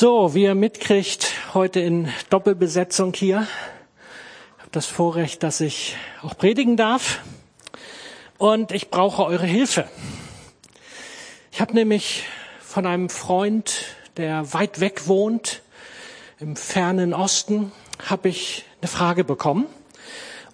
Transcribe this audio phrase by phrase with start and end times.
[0.00, 3.48] So, wie ihr mitkriegt, heute in Doppelbesetzung hier.
[4.54, 7.18] Ich habe das Vorrecht, dass ich auch predigen darf.
[8.38, 9.88] Und ich brauche eure Hilfe.
[11.50, 12.22] Ich habe nämlich
[12.60, 15.62] von einem Freund, der weit weg wohnt,
[16.38, 17.72] im fernen Osten,
[18.06, 19.66] habe ich eine Frage bekommen.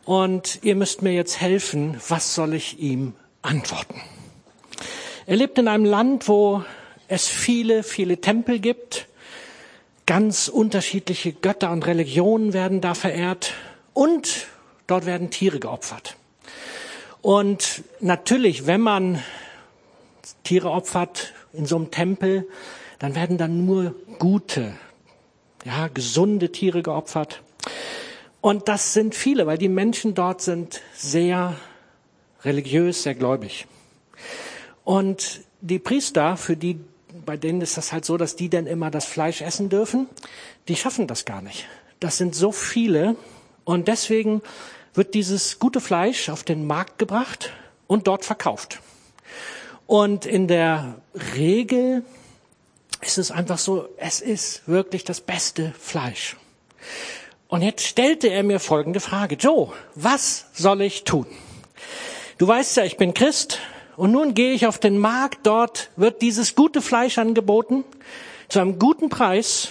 [0.07, 4.01] Und ihr müsst mir jetzt helfen, was soll ich ihm antworten?
[5.27, 6.65] Er lebt in einem Land, wo
[7.09, 9.07] es viele, viele Tempel gibt
[10.07, 13.55] Ganz unterschiedliche Götter und Religionen werden da verehrt
[13.95, 14.47] und
[14.87, 16.17] dort werden Tiere geopfert.
[17.23, 19.23] Und natürlich, wenn man
[20.43, 22.47] Tiere opfert in so einem Tempel,
[22.99, 24.75] dann werden dann nur gute,
[25.65, 27.43] ja, gesunde Tiere geopfert.
[28.43, 31.57] Und das sind viele, weil die Menschen dort sind sehr
[32.45, 33.67] religiös, sehr gläubig.
[34.85, 36.79] Und die Priester, für die
[37.25, 40.09] bei denen ist das halt so, dass die dann immer das Fleisch essen dürfen.
[40.69, 41.67] Die schaffen das gar nicht.
[42.01, 43.17] Das sind so viele.
[43.65, 44.43] Und deswegen
[44.95, 47.53] wird dieses gute Fleisch auf den Markt gebracht
[47.87, 48.81] und dort verkauft.
[49.87, 50.97] Und in der
[51.37, 52.05] Regel
[53.01, 56.37] ist es einfach so, es ist wirklich das beste Fleisch.
[57.49, 59.37] Und jetzt stellte er mir folgende Frage.
[59.37, 61.27] Joe, was soll ich tun?
[62.39, 63.61] Du weißt ja, ich bin Christ
[63.97, 67.85] und nun gehe ich auf den Markt, dort wird dieses gute Fleisch angeboten,
[68.49, 69.69] zu einem guten Preis,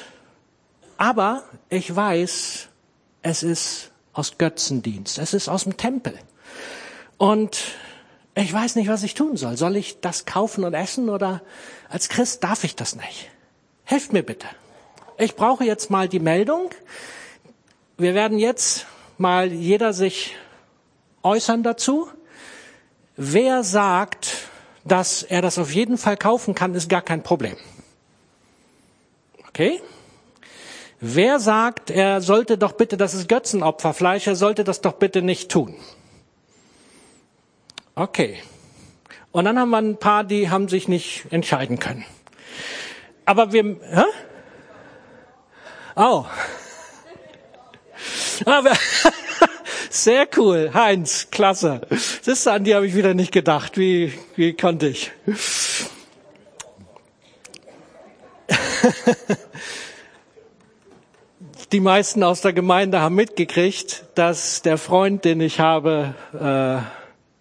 [0.97, 2.67] aber ich weiß,
[3.21, 6.17] es ist aus Götzendienst, es ist aus dem Tempel.
[7.17, 7.57] Und
[8.35, 9.57] ich weiß nicht, was ich tun soll.
[9.57, 11.41] Soll ich das kaufen und essen oder
[11.89, 13.29] als Christ darf ich das nicht?
[13.83, 14.47] Helft mir bitte.
[15.17, 16.71] Ich brauche jetzt mal die Meldung.
[17.97, 20.35] Wir werden jetzt mal jeder sich
[21.21, 22.09] äußern dazu.
[23.16, 24.50] Wer sagt,
[24.86, 27.56] dass er das auf jeden Fall kaufen kann, ist gar kein Problem.
[29.47, 29.81] Okay?
[31.00, 35.52] Wer sagt, er sollte doch bitte, das ist Götzenopferfleisch, er sollte das doch bitte nicht
[35.52, 35.75] tun?
[37.96, 38.41] Okay.
[39.31, 42.06] Und dann haben wir ein paar, die haben sich nicht entscheiden können.
[43.25, 44.03] Aber wir, hä?
[45.95, 46.25] Oh.
[48.45, 48.72] Aber,
[49.96, 51.81] Sehr cool, Heinz, klasse.
[52.26, 53.78] Das an die habe ich wieder nicht gedacht.
[53.78, 55.12] Wie, wie konnte ich?
[61.72, 66.78] Die meisten aus der Gemeinde haben mitgekriegt, dass der Freund, den ich habe, äh,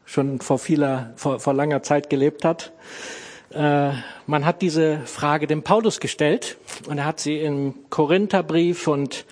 [0.05, 2.73] schon vor vieler, vor, vor langer Zeit gelebt hat.
[3.55, 3.93] Äh,
[4.27, 9.25] man hat diese Frage dem Paulus gestellt und er hat sie im Korintherbrief und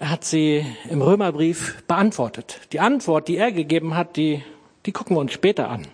[0.00, 2.60] hat sie im Römerbrief beantwortet.
[2.72, 4.42] Die Antwort, die er gegeben hat, die,
[4.86, 5.86] die gucken wir uns später an.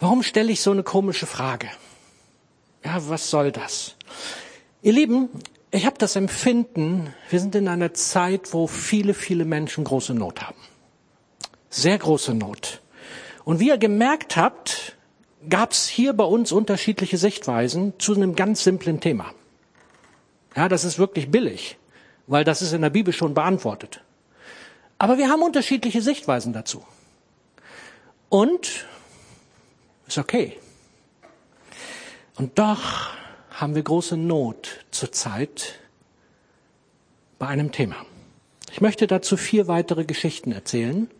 [0.00, 1.68] Warum stelle ich so eine komische Frage?
[2.84, 3.96] Ja, was soll das?
[4.82, 5.30] Ihr Lieben,
[5.70, 10.42] ich habe das Empfinden, wir sind in einer Zeit, wo viele, viele Menschen große Not
[10.42, 10.58] haben.
[11.70, 12.82] Sehr große Not.
[13.44, 14.96] Und wie ihr gemerkt habt,
[15.48, 19.32] gab es hier bei uns unterschiedliche Sichtweisen zu einem ganz simplen Thema.
[20.54, 21.78] Ja, das ist wirklich billig
[22.26, 24.00] weil das ist in der Bibel schon beantwortet.
[24.98, 26.84] Aber wir haben unterschiedliche Sichtweisen dazu.
[28.28, 28.86] Und
[30.06, 30.58] ist okay.
[32.36, 33.10] Und doch
[33.50, 35.78] haben wir große Not zurzeit
[37.38, 37.96] bei einem Thema.
[38.72, 41.10] Ich möchte dazu vier weitere Geschichten erzählen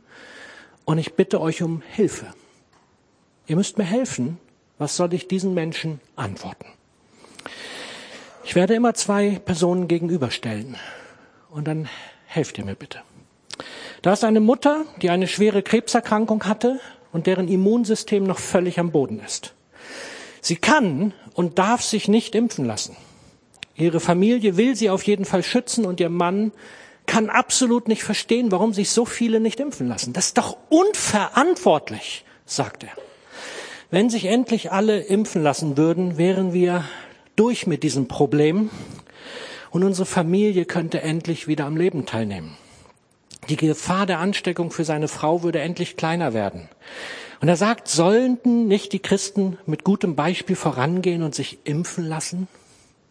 [0.84, 2.26] und ich bitte euch um Hilfe.
[3.46, 4.38] Ihr müsst mir helfen.
[4.78, 6.66] Was soll ich diesen Menschen antworten?
[8.46, 10.76] Ich werde immer zwei Personen gegenüberstellen.
[11.50, 11.88] Und dann
[12.26, 13.00] helft ihr mir bitte.
[14.02, 16.78] Da ist eine Mutter, die eine schwere Krebserkrankung hatte
[17.12, 19.54] und deren Immunsystem noch völlig am Boden ist.
[20.40, 22.96] Sie kann und darf sich nicht impfen lassen.
[23.74, 26.52] Ihre Familie will sie auf jeden Fall schützen und ihr Mann
[27.06, 30.12] kann absolut nicht verstehen, warum sich so viele nicht impfen lassen.
[30.12, 32.90] Das ist doch unverantwortlich, sagt er.
[33.90, 36.84] Wenn sich endlich alle impfen lassen würden, wären wir
[37.36, 38.70] durch mit diesem Problem
[39.70, 42.56] und unsere Familie könnte endlich wieder am Leben teilnehmen.
[43.48, 46.68] Die Gefahr der Ansteckung für seine Frau würde endlich kleiner werden.
[47.40, 52.48] Und er sagt, sollten nicht die Christen mit gutem Beispiel vorangehen und sich impfen lassen?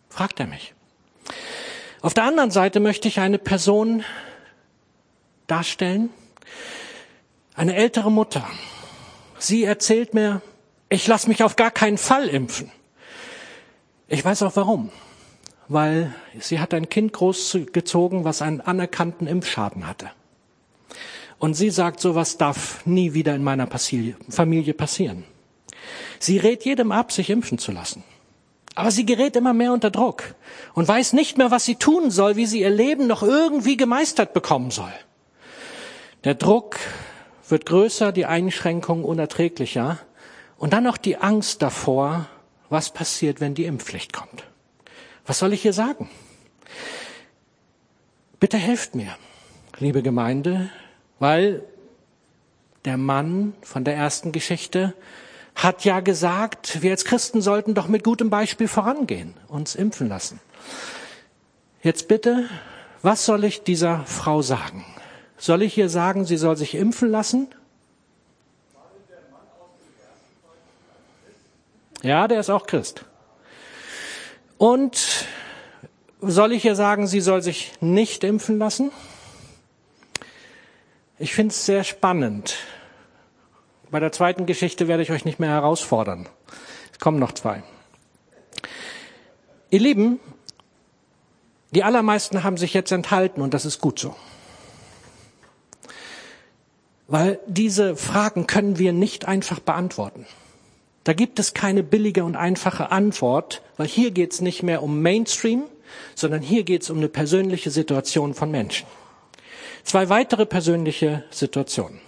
[0.09, 0.73] Fragt er mich.
[2.01, 4.03] Auf der anderen Seite möchte ich eine Person
[5.47, 6.09] darstellen,
[7.53, 8.45] eine ältere Mutter.
[9.37, 10.41] Sie erzählt mir,
[10.89, 12.71] ich lasse mich auf gar keinen Fall impfen.
[14.07, 14.89] Ich weiß auch warum.
[15.67, 20.11] Weil sie hat ein Kind großgezogen, was einen anerkannten Impfschaden hatte.
[21.39, 25.23] Und sie sagt, sowas darf nie wieder in meiner Familie passieren.
[26.19, 28.03] Sie rät jedem ab, sich impfen zu lassen.
[28.75, 30.35] Aber sie gerät immer mehr unter Druck
[30.73, 34.33] und weiß nicht mehr, was sie tun soll, wie sie ihr Leben noch irgendwie gemeistert
[34.33, 34.91] bekommen soll.
[36.25, 36.77] Der Druck
[37.47, 39.99] wird größer, die Einschränkungen unerträglicher
[40.57, 42.27] und dann noch die Angst davor,
[42.75, 44.43] was passiert, wenn die Impfpflicht kommt.
[45.25, 46.09] Was soll ich hier sagen?
[48.41, 49.15] Bitte helft mir,
[49.79, 50.69] liebe Gemeinde,
[51.17, 51.63] weil
[52.83, 54.93] der Mann von der ersten Geschichte
[55.55, 60.41] hat ja gesagt, wir als Christen sollten doch mit gutem Beispiel vorangehen, uns impfen lassen.
[61.81, 62.49] Jetzt bitte,
[63.01, 64.83] was soll ich dieser Frau sagen?
[65.37, 67.47] Soll ich ihr sagen, sie soll sich impfen lassen?
[72.05, 73.03] Ja, der ist auch Christ.
[74.59, 75.25] Und
[76.21, 78.91] soll ich ihr sagen, sie soll sich nicht impfen lassen?
[81.17, 82.57] Ich finde es sehr spannend.
[83.89, 86.29] Bei der zweiten Geschichte werde ich euch nicht mehr herausfordern.
[86.91, 87.63] Es kommen noch zwei.
[89.71, 90.19] Ihr Lieben,
[91.71, 94.15] die allermeisten haben sich jetzt enthalten und das ist gut so.
[97.07, 100.27] Weil diese Fragen können wir nicht einfach beantworten.
[101.05, 105.01] Da gibt es keine billige und einfache Antwort, weil hier geht es nicht mehr um
[105.01, 105.63] Mainstream,
[106.15, 108.87] sondern hier geht es um eine persönliche Situation von Menschen.
[109.83, 112.01] Zwei weitere persönliche Situationen.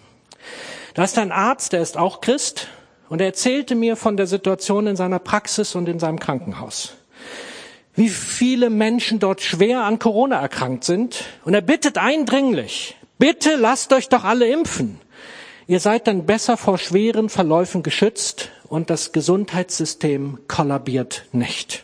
[0.95, 2.67] Da ist ein Arzt, der ist auch Christ,
[3.07, 6.95] und er erzählte mir von der Situation in seiner Praxis und in seinem Krankenhaus.
[7.93, 11.23] Wie viele Menschen dort schwer an Corona erkrankt sind.
[11.45, 14.99] Und er bittet eindringlich, bitte lasst euch doch alle impfen.
[15.69, 21.83] Ihr seid dann besser vor schweren Verläufen geschützt und das Gesundheitssystem kollabiert nicht.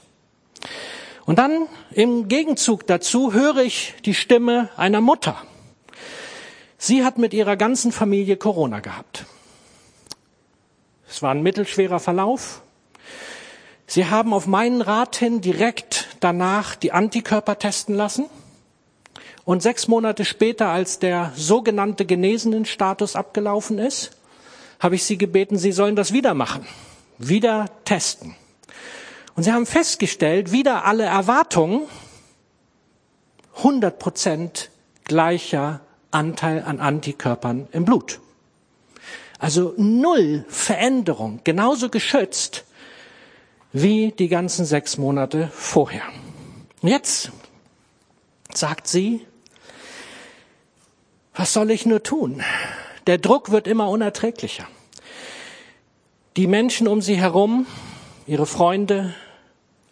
[1.26, 5.36] Und dann im Gegenzug dazu höre ich die Stimme einer Mutter.
[6.78, 9.26] Sie hat mit ihrer ganzen Familie Corona gehabt.
[11.10, 12.62] Es war ein mittelschwerer Verlauf.
[13.86, 18.26] Sie haben auf meinen Rat hin direkt danach die Antikörper testen lassen.
[19.46, 24.12] Und sechs Monate später, als der sogenannte Genesenenstatus abgelaufen ist,
[24.80, 26.66] habe ich sie gebeten, sie sollen das wieder machen.
[27.18, 28.36] Wieder testen.
[29.36, 31.82] Und sie haben festgestellt, wieder alle Erwartungen,
[33.58, 34.70] 100 Prozent
[35.04, 35.82] gleicher
[36.12, 38.20] Anteil an Antikörpern im Blut.
[39.40, 42.64] Also null Veränderung, genauso geschützt
[43.74, 46.04] wie die ganzen sechs Monate vorher.
[46.82, 47.32] Jetzt
[48.54, 49.26] sagt sie,
[51.34, 52.44] was soll ich nur tun?
[53.08, 54.68] Der Druck wird immer unerträglicher.
[56.38, 57.66] Die Menschen um sie herum,
[58.28, 59.14] ihre Freunde,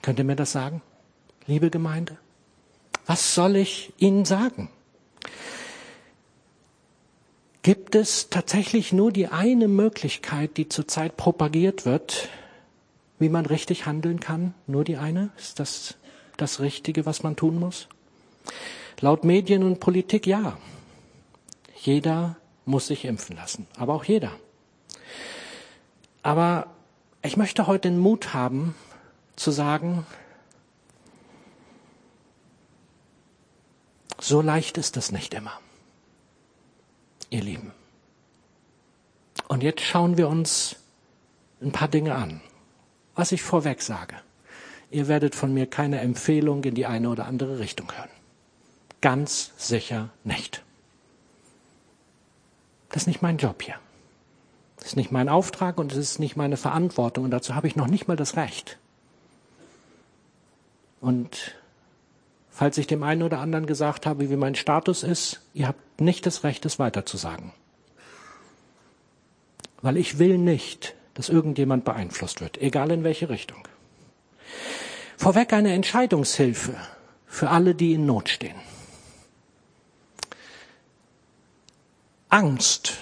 [0.00, 0.82] Könnt ihr mir das sagen,
[1.46, 2.18] liebe Gemeinde?
[3.06, 4.70] Was soll ich Ihnen sagen?
[7.62, 12.28] Gibt es tatsächlich nur die eine Möglichkeit, die zurzeit propagiert wird,
[13.20, 14.52] wie man richtig handeln kann?
[14.66, 15.30] Nur die eine?
[15.36, 15.94] Ist das
[16.36, 17.86] das Richtige, was man tun muss?
[19.00, 20.58] Laut Medien und Politik ja.
[21.80, 24.32] Jeder muss sich impfen lassen, aber auch jeder.
[26.24, 26.66] Aber
[27.22, 28.74] ich möchte heute den Mut haben,
[29.36, 30.04] zu sagen,
[34.20, 35.60] so leicht ist es nicht immer.
[37.32, 37.72] Ihr Lieben.
[39.48, 40.76] Und jetzt schauen wir uns
[41.60, 42.40] ein paar Dinge an.
[43.14, 44.16] Was ich vorweg sage.
[44.90, 48.10] Ihr werdet von mir keine Empfehlung in die eine oder andere Richtung hören.
[49.00, 50.62] Ganz sicher nicht.
[52.90, 53.76] Das ist nicht mein Job hier.
[54.76, 57.76] Das ist nicht mein Auftrag und es ist nicht meine Verantwortung und dazu habe ich
[57.76, 58.78] noch nicht mal das Recht.
[61.00, 61.54] Und
[62.52, 66.26] falls ich dem einen oder anderen gesagt habe, wie mein Status ist, ihr habt nicht
[66.26, 67.52] das Recht, es weiterzusagen.
[69.80, 73.66] Weil ich will nicht, dass irgendjemand beeinflusst wird, egal in welche Richtung.
[75.16, 76.76] Vorweg eine Entscheidungshilfe
[77.26, 78.56] für alle, die in Not stehen.
[82.28, 82.98] Angst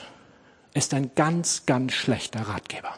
[0.75, 2.95] ist ein ganz, ganz schlechter Ratgeber.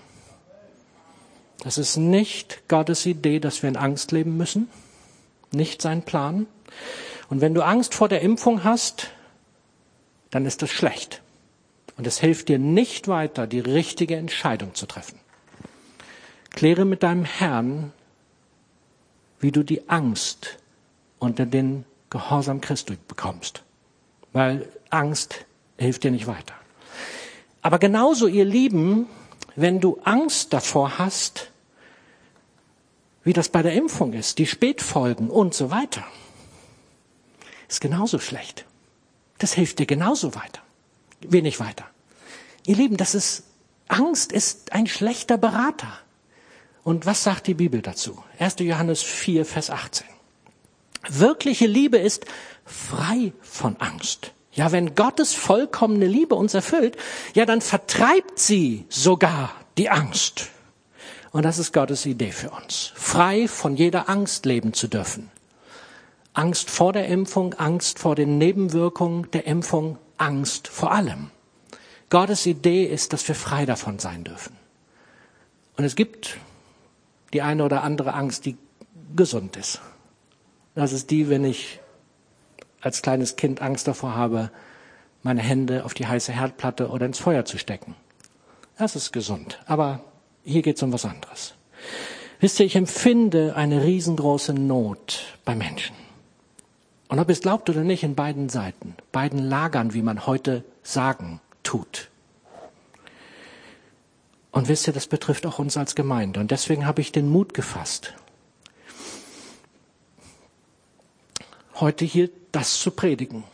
[1.63, 4.69] Das ist nicht Gottes Idee, dass wir in Angst leben müssen,
[5.55, 6.47] nicht sein Plan.
[7.29, 9.11] Und wenn du Angst vor der Impfung hast,
[10.31, 11.23] dann ist das schlecht.
[11.97, 15.19] Und es hilft dir nicht weiter, die richtige Entscheidung zu treffen.
[16.51, 17.93] Kläre mit deinem Herrn,
[19.41, 20.59] wie du die Angst
[21.19, 23.63] unter den Gehorsam Christi bekommst.
[24.33, 25.47] Weil Angst
[25.79, 26.55] hilft dir nicht weiter.
[27.63, 29.07] Aber genauso, ihr Lieben,
[29.55, 31.52] wenn du Angst davor hast,
[33.25, 36.05] wie das bei der Impfung ist, die Spätfolgen und so weiter,
[37.69, 38.65] ist genauso schlecht.
[39.39, 40.61] Das hilft dir genauso weiter
[41.29, 41.85] wenig weiter.
[42.67, 43.45] Ihr Lieben, das ist,
[43.89, 45.99] Angst ist ein schlechter Berater.
[46.85, 48.23] Und was sagt die Bibel dazu?
[48.39, 48.57] 1.
[48.61, 50.07] Johannes 4, Vers 18.
[51.09, 52.25] Wirkliche Liebe ist
[52.65, 54.33] frei von Angst.
[54.53, 56.97] Ja, wenn Gottes vollkommene Liebe uns erfüllt,
[57.35, 60.51] ja, dann vertreibt sie sogar die Angst.
[61.33, 62.93] Und das ist Gottes Idee für uns.
[62.95, 65.31] Frei von jeder Angst leben zu dürfen.
[66.35, 71.31] Angst vor der Impfung, Angst vor den Nebenwirkungen der Impfung, Angst vor allem.
[72.11, 74.57] Gottes Idee ist, dass wir frei davon sein dürfen.
[75.77, 76.37] Und es gibt
[77.33, 78.59] die eine oder andere Angst, die
[79.17, 79.81] gesund ist.
[80.75, 81.81] Das ist die, wenn ich
[82.83, 84.51] als kleines Kind Angst davor habe,
[85.23, 87.95] meine Hände auf die heiße Herdplatte oder ins Feuer zu stecken.
[88.77, 89.61] Das ist gesund.
[89.67, 90.01] Aber
[90.45, 91.55] hier geht es um was anderes.
[92.41, 95.95] Wisst ihr, ich empfinde eine riesengroße Not bei Menschen.
[97.09, 101.41] Und ob es glaubt oder nicht, in beiden Seiten, beiden Lagern, wie man heute sagen
[101.63, 102.09] tut.
[104.51, 106.41] Und wisst ihr, das betrifft auch uns als Gemeinde.
[106.41, 108.15] Und deswegen habe ich den Mut gefasst,
[111.75, 113.45] heute hier das zu predigen.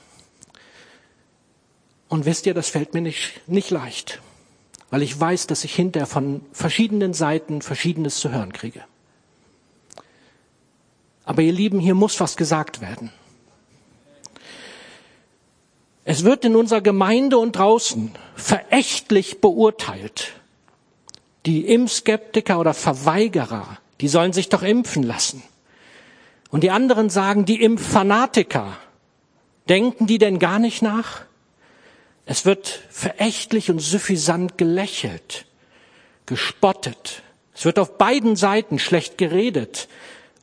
[2.09, 4.21] Und wisst ihr, das fällt mir nicht, nicht leicht,
[4.90, 8.85] weil ich weiß, dass ich hinterher von verschiedenen Seiten Verschiedenes zu hören kriege.
[11.25, 13.12] Aber ihr Lieben, hier muss was gesagt werden.
[16.04, 20.33] Es wird in unserer Gemeinde und draußen verächtlich beurteilt.
[21.45, 25.42] Die Impfskeptiker oder Verweigerer, die sollen sich doch impfen lassen.
[26.50, 28.78] Und die anderen sagen, die Impffanatiker,
[29.68, 31.27] denken die denn gar nicht nach?
[32.30, 35.47] Es wird verächtlich und suffisant gelächelt,
[36.26, 37.23] gespottet.
[37.54, 39.88] Es wird auf beiden Seiten schlecht geredet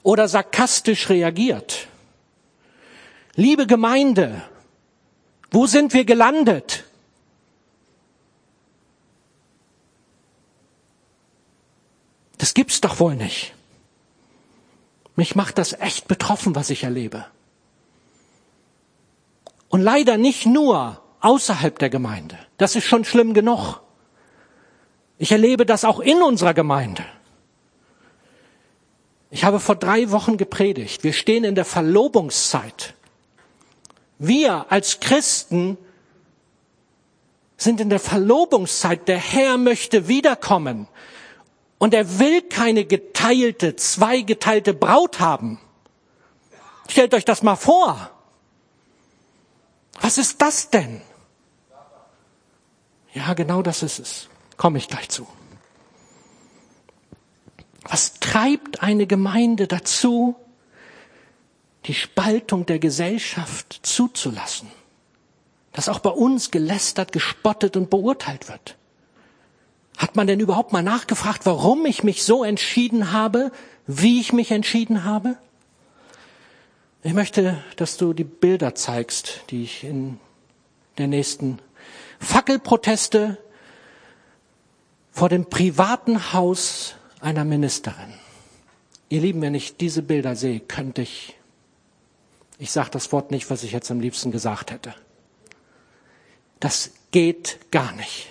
[0.02, 1.88] oder sarkastisch reagiert.
[3.36, 4.42] Liebe Gemeinde,
[5.52, 6.86] wo sind wir gelandet?
[12.40, 13.54] Das gibt's doch wohl nicht.
[15.16, 17.28] Mich macht das echt betroffen, was ich erlebe.
[19.70, 22.38] Und leider nicht nur außerhalb der Gemeinde.
[22.58, 23.82] Das ist schon schlimm genug.
[25.18, 27.06] Ich erlebe das auch in unserer Gemeinde.
[29.32, 31.04] Ich habe vor drei Wochen gepredigt.
[31.04, 32.94] Wir stehen in der Verlobungszeit.
[34.18, 35.78] Wir als Christen
[37.58, 39.08] sind in der Verlobungszeit.
[39.08, 40.88] Der Herr möchte wiederkommen.
[41.78, 45.60] Und er will keine geteilte, zweigeteilte Braut haben.
[46.88, 48.15] Stellt euch das mal vor.
[50.02, 51.02] Was ist das denn?
[53.14, 54.30] Ja, genau das ist es.
[54.58, 55.28] Komme ich gleich zu.
[57.84, 60.36] Was treibt eine Gemeinde dazu,
[61.86, 64.70] die Spaltung der Gesellschaft zuzulassen.
[65.72, 68.76] Dass auch bei uns gelästert, gespottet und beurteilt wird.
[69.98, 73.52] Hat man denn überhaupt mal nachgefragt, warum ich mich so entschieden habe,
[73.88, 75.38] wie ich mich entschieden habe?
[77.06, 80.20] Ich möchte, dass du die Bilder zeigst, die ich in
[80.98, 81.60] der nächsten
[82.20, 83.38] Fackelproteste
[85.12, 88.16] vor dem privaten Haus einer Ministerin.
[89.10, 91.36] Ihr Lieben, wenn ich diese Bilder sehe, könnte ich
[92.58, 94.96] ich sage das Wort nicht, was ich jetzt am liebsten gesagt hätte.
[96.60, 98.30] Das geht gar nicht.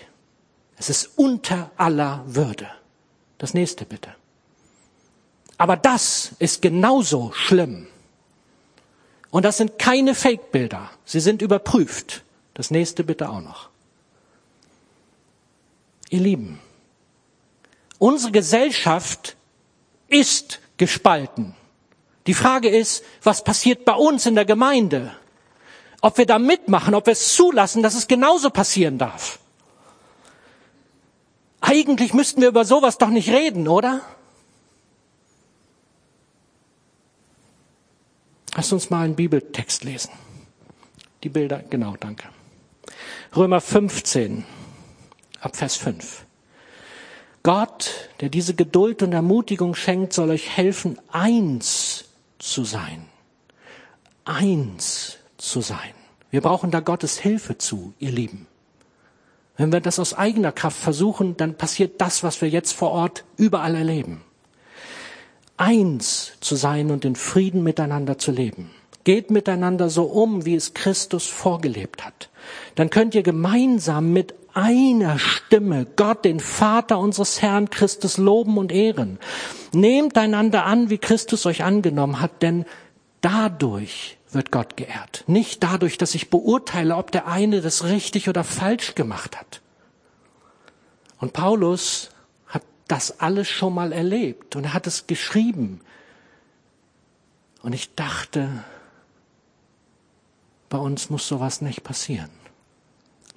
[0.77, 2.69] Es ist unter aller Würde.
[3.39, 4.17] Das nächste bitte.
[5.59, 7.87] Aber das ist genauso schlimm.
[9.35, 10.91] Und das sind keine Fake-Bilder.
[11.05, 12.23] Sie sind überprüft.
[12.55, 13.69] Das nächste bitte auch noch.
[16.09, 16.61] Ihr Lieben,
[17.99, 19.35] unsere Gesellschaft
[20.07, 21.57] ist gespalten.
[22.29, 25.13] Die Frage ist, was passiert bei uns in der Gemeinde?
[26.01, 29.41] Ob wir da mitmachen, ob wir es zulassen, dass es genauso passieren darf.
[31.61, 34.01] Eigentlich müssten wir über sowas doch nicht reden, oder?
[38.57, 40.11] Lass uns mal einen Bibeltext lesen.
[41.23, 42.29] Die Bilder, genau, danke.
[43.35, 44.45] Römer 15,
[45.41, 46.25] ab Vers 5.
[47.43, 52.05] Gott, der diese Geduld und Ermutigung schenkt, soll euch helfen, eins
[52.39, 53.07] zu sein.
[54.25, 55.93] Eins zu sein.
[56.31, 58.47] Wir brauchen da Gottes Hilfe zu, ihr Lieben.
[59.57, 63.25] Wenn wir das aus eigener Kraft versuchen, dann passiert das, was wir jetzt vor Ort
[63.37, 64.24] überall erleben
[65.57, 68.71] eins zu sein und in Frieden miteinander zu leben.
[69.05, 72.31] Geht miteinander so um, wie es Christus vorgelebt hat.
[72.75, 78.73] Dann könnt ihr gemeinsam mit einer Stimme Gott, den Vater unseres Herrn Christus loben und
[78.73, 79.19] ehren.
[79.73, 82.65] Nehmt einander an, wie Christus euch angenommen hat, denn
[83.21, 85.25] dadurch wird Gott geehrt.
[85.27, 89.61] Nicht dadurch, dass ich beurteile, ob der eine das richtig oder falsch gemacht hat.
[91.19, 92.11] Und Paulus
[92.89, 95.81] das alles schon mal erlebt und er hat es geschrieben.
[97.63, 98.65] Und ich dachte,
[100.69, 102.31] bei uns muss sowas nicht passieren.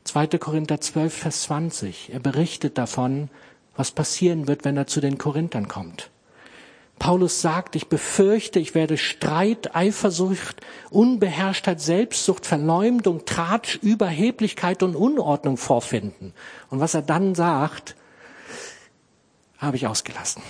[0.04, 0.27] 2.
[0.39, 2.13] Korinther 12, Vers 20.
[2.13, 3.30] Er berichtet davon,
[3.75, 6.10] was passieren wird, wenn er zu den Korinthern kommt.
[7.00, 15.58] Paulus sagt, ich befürchte, ich werde Streit, Eifersucht, Unbeherrschtheit, Selbstsucht, Verleumdung, Tratsch, Überheblichkeit und Unordnung
[15.58, 16.34] vorfinden.
[16.70, 17.96] Und was er dann sagt,
[19.58, 20.42] habe ich ausgelassen.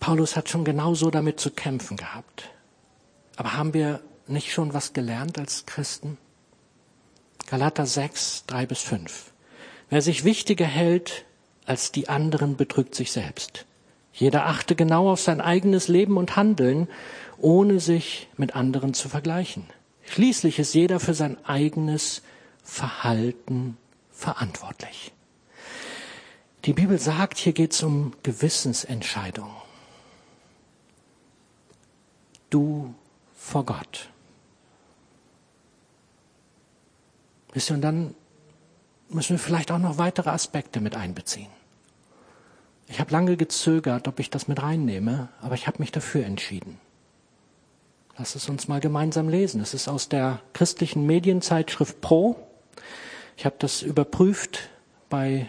[0.00, 2.50] Paulus hat schon genauso damit zu kämpfen gehabt.
[3.36, 6.16] Aber haben wir nicht schon was gelernt als Christen?
[7.46, 9.32] Galater 6, 3 bis 5.
[9.90, 11.24] Wer sich wichtiger hält
[11.66, 13.66] als die anderen, betrügt sich selbst.
[14.12, 16.88] Jeder achte genau auf sein eigenes Leben und Handeln,
[17.38, 19.66] ohne sich mit anderen zu vergleichen.
[20.06, 22.22] Schließlich ist jeder für sein eigenes
[22.64, 23.76] Verhalten
[24.18, 25.12] verantwortlich.
[26.64, 29.54] Die Bibel sagt, hier geht es um Gewissensentscheidungen.
[32.50, 32.94] Du
[33.36, 34.10] vor Gott.
[37.52, 38.14] Wisst ihr, und dann
[39.08, 41.50] müssen wir vielleicht auch noch weitere Aspekte mit einbeziehen.
[42.88, 46.80] Ich habe lange gezögert, ob ich das mit reinnehme, aber ich habe mich dafür entschieden.
[48.16, 49.60] Lass es uns mal gemeinsam lesen.
[49.60, 52.36] Es ist aus der christlichen Medienzeitschrift Pro.
[53.38, 54.68] Ich habe das überprüft
[55.08, 55.46] bei,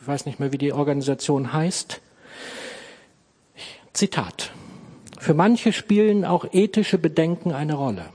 [0.00, 2.00] ich weiß nicht mehr, wie die Organisation heißt.
[3.92, 4.50] Zitat.
[5.20, 8.06] Für manche spielen auch ethische Bedenken eine Rolle.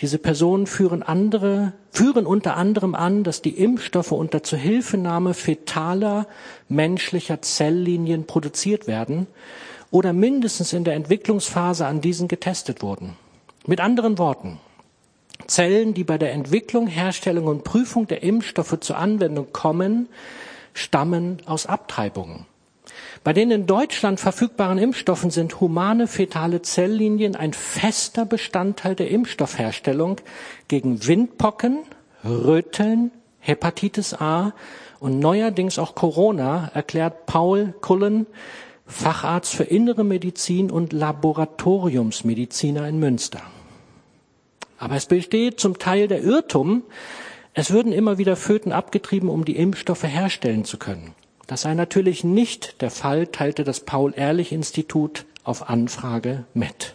[0.00, 6.26] Diese Personen führen andere, führen unter anderem an, dass die Impfstoffe unter Zuhilfenahme fetaler
[6.68, 9.26] menschlicher Zelllinien produziert werden
[9.90, 13.16] oder mindestens in der Entwicklungsphase an diesen getestet wurden.
[13.66, 14.60] Mit anderen Worten,
[15.46, 20.08] Zellen, die bei der Entwicklung, Herstellung und Prüfung der Impfstoffe zur Anwendung kommen,
[20.74, 22.46] stammen aus Abtreibungen.
[23.24, 30.20] Bei den in Deutschland verfügbaren Impfstoffen sind humane fetale Zelllinien ein fester Bestandteil der Impfstoffherstellung
[30.68, 31.78] gegen Windpocken,
[32.24, 34.52] Röteln, Hepatitis A
[35.00, 38.26] und neuerdings auch Corona, erklärt Paul Cullen,
[38.86, 43.42] Facharzt für innere Medizin und Laboratoriumsmediziner in Münster.
[44.78, 46.84] Aber es besteht zum Teil der Irrtum,
[47.52, 51.14] es würden immer wieder Föten abgetrieben, um die Impfstoffe herstellen zu können.
[51.48, 56.94] Das sei natürlich nicht der Fall, teilte das Paul-Ehrlich-Institut auf Anfrage mit.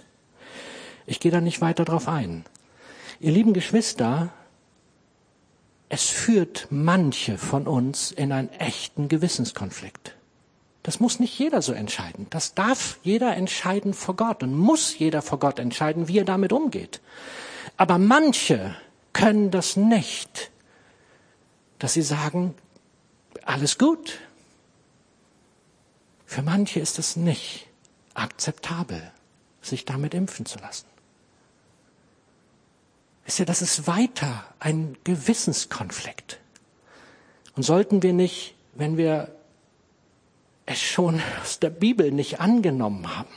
[1.06, 2.46] Ich gehe da nicht weiter drauf ein.
[3.20, 4.32] Ihr lieben Geschwister,
[5.90, 10.16] es führt manche von uns in einen echten Gewissenskonflikt.
[10.82, 12.28] Das muss nicht jeder so entscheiden.
[12.30, 16.54] Das darf jeder entscheiden vor Gott und muss jeder vor Gott entscheiden, wie er damit
[16.54, 17.02] umgeht.
[17.78, 18.76] Aber manche
[19.14, 20.52] können das nicht,
[21.80, 22.56] dass sie sagen,
[23.44, 24.20] alles gut.
[26.26, 27.68] Für manche ist es nicht
[28.14, 29.12] akzeptabel,
[29.62, 30.88] sich damit impfen zu lassen.
[33.26, 36.40] Wisst ihr, das ist weiter ein Gewissenskonflikt.
[37.56, 39.34] Und sollten wir nicht, wenn wir
[40.66, 43.34] es schon aus der Bibel nicht angenommen haben,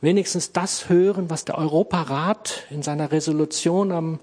[0.00, 4.20] wenigstens das hören, was der Europarat in seiner Resolution am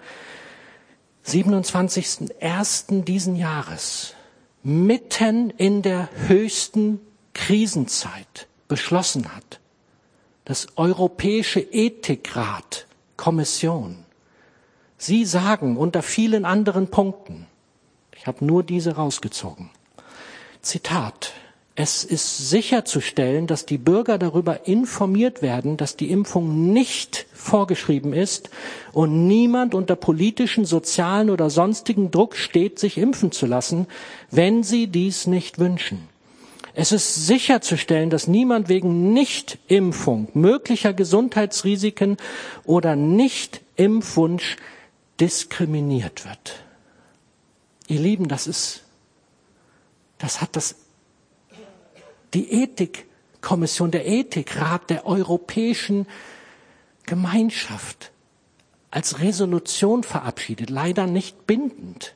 [1.28, 3.04] 27.01.
[3.04, 4.14] diesen Jahres
[4.64, 7.00] mitten in der höchsten
[7.34, 9.60] Krisenzeit beschlossen hat.
[10.46, 12.86] Das Europäische Ethikrat
[13.18, 14.06] Kommission.
[14.98, 17.48] Sie sagen unter vielen anderen Punkten,
[18.16, 19.70] ich habe nur diese rausgezogen,
[20.62, 21.34] Zitat,
[21.78, 28.50] es ist sicherzustellen, dass die Bürger darüber informiert werden, dass die Impfung nicht vorgeschrieben ist
[28.94, 33.88] und niemand unter politischen, sozialen oder sonstigen Druck steht, sich impfen zu lassen,
[34.32, 36.08] wenn sie dies nicht wünschen.
[36.76, 42.16] Es ist sicherzustellen, dass niemand wegen Nichtimpfung möglicher Gesundheitsrisiken
[42.64, 44.56] oder Nichtimpfwunsch
[45.20, 46.64] diskriminiert wird.
[47.88, 48.84] Ihr Lieben, das ist,
[50.18, 50.76] das hat das
[52.36, 56.06] die Ethikkommission, der Ethikrat der Europäischen
[57.06, 58.12] Gemeinschaft
[58.92, 62.16] als Resolution verabschiedet, leider nicht bindend,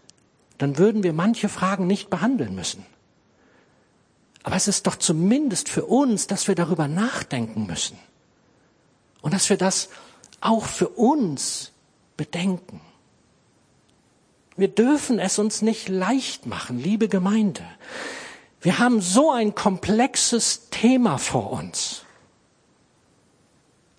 [0.57, 2.85] dann würden wir manche Fragen nicht behandeln müssen.
[4.43, 7.97] Aber es ist doch zumindest für uns, dass wir darüber nachdenken müssen
[9.21, 9.89] und dass wir das
[10.41, 11.71] auch für uns
[12.17, 12.81] bedenken.
[14.55, 17.63] Wir dürfen es uns nicht leicht machen, liebe Gemeinde.
[18.61, 22.03] Wir haben so ein komplexes Thema vor uns.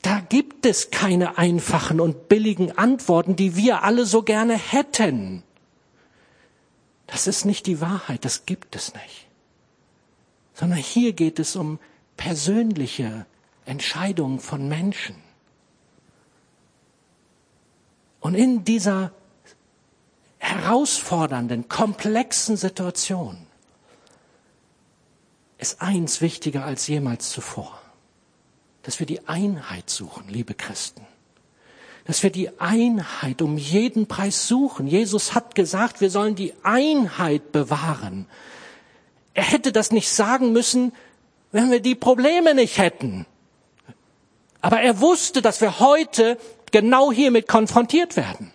[0.02, 5.42] Da gibt es keine einfachen und billigen Antworten, die wir alle so gerne hätten.
[7.06, 9.26] Das ist nicht die Wahrheit, das gibt es nicht.
[10.54, 11.78] Sondern hier geht es um
[12.16, 13.26] persönliche
[13.64, 15.16] Entscheidungen von Menschen.
[18.20, 19.12] Und in dieser
[20.38, 23.46] herausfordernden, komplexen Situation
[25.60, 27.78] ist eins wichtiger als jemals zuvor.
[28.82, 31.06] Dass wir die Einheit suchen, liebe Christen.
[32.06, 34.86] Dass wir die Einheit um jeden Preis suchen.
[34.86, 38.26] Jesus hat gesagt, wir sollen die Einheit bewahren.
[39.34, 40.92] Er hätte das nicht sagen müssen,
[41.52, 43.26] wenn wir die Probleme nicht hätten.
[44.62, 46.38] Aber er wusste, dass wir heute
[46.72, 48.50] genau hiermit konfrontiert werden.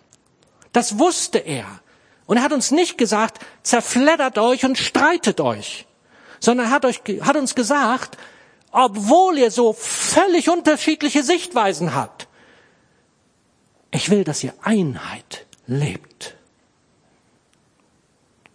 [0.73, 1.65] Das wusste er.
[2.25, 5.85] Und er hat uns nicht gesagt, zerfleddert euch und streitet euch
[6.39, 8.17] sondern hat, euch, hat uns gesagt,
[8.71, 12.27] obwohl ihr so völlig unterschiedliche Sichtweisen habt,
[13.91, 16.35] ich will, dass ihr Einheit lebt.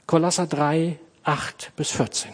[0.06, 2.32] Kolosser 3, 8 bis 14.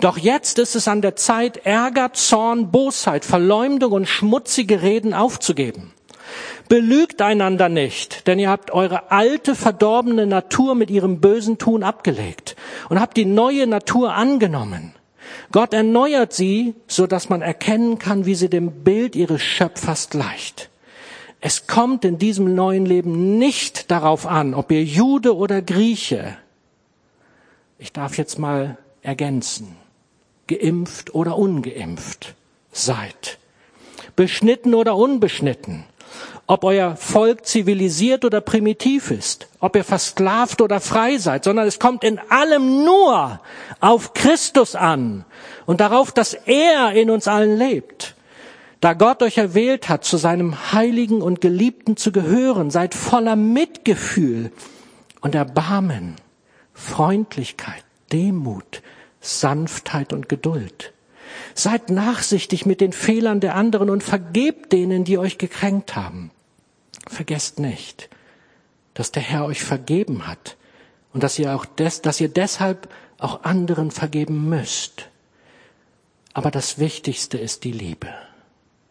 [0.00, 5.92] Doch jetzt ist es an der Zeit, Ärger, Zorn, Bosheit, Verleumdung und schmutzige Reden aufzugeben
[6.68, 12.56] Belügt einander nicht, denn ihr habt eure alte, verdorbene Natur mit ihrem bösen Tun abgelegt
[12.88, 14.94] und habt die neue Natur angenommen.
[15.50, 20.70] Gott erneuert sie, so dass man erkennen kann, wie sie dem Bild ihres Schöpfers gleicht.
[21.40, 26.36] Es kommt in diesem neuen Leben nicht darauf an, ob ihr Jude oder Grieche,
[27.78, 29.76] ich darf jetzt mal ergänzen,
[30.46, 32.36] geimpft oder ungeimpft
[32.70, 33.38] seid,
[34.14, 35.84] beschnitten oder unbeschnitten,
[36.52, 41.78] ob euer Volk zivilisiert oder primitiv ist, ob ihr versklavt oder frei seid, sondern es
[41.78, 43.40] kommt in allem nur
[43.80, 45.24] auf Christus an
[45.64, 48.16] und darauf, dass er in uns allen lebt.
[48.82, 54.52] Da Gott euch erwählt hat, zu seinem Heiligen und Geliebten zu gehören, seid voller Mitgefühl
[55.22, 56.16] und Erbarmen,
[56.74, 58.82] Freundlichkeit, Demut,
[59.22, 60.92] Sanftheit und Geduld.
[61.54, 66.30] Seid nachsichtig mit den Fehlern der anderen und vergebt denen, die euch gekränkt haben.
[67.08, 68.08] Vergesst nicht,
[68.94, 70.56] dass der Herr euch vergeben hat
[71.12, 72.88] und dass ihr auch des, dass ihr deshalb
[73.18, 75.08] auch anderen vergeben müsst.
[76.32, 78.08] Aber das Wichtigste ist die Liebe.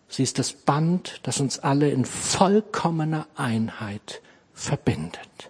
[0.08, 4.22] Sie ist das Band, das uns alle in vollkommener Einheit
[4.54, 5.50] verbindet.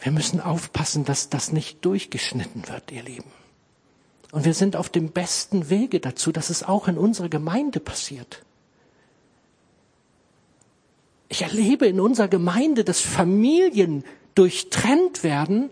[0.00, 3.30] Wir müssen aufpassen, dass das nicht durchgeschnitten wird, ihr Lieben.
[4.30, 8.44] Und wir sind auf dem besten Wege dazu, dass es auch in unserer Gemeinde passiert.
[11.28, 15.70] Ich erlebe in unserer Gemeinde, dass Familien durchtrennt werden,